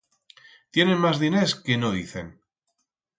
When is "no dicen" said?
1.83-2.33